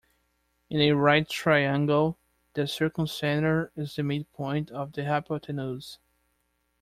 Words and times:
In 0.71 0.79
a 0.81 0.93
right 0.93 1.29
triangle, 1.29 2.17
the 2.55 2.63
circumcenter 2.63 3.69
is 3.75 3.97
the 3.97 4.01
midpoint 4.01 4.71
of 4.71 4.93
the 4.93 5.05
hypotenuse. 5.05 5.99